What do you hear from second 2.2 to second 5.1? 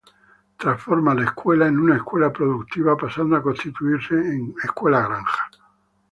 Productiva pasando a constituirse en Escuela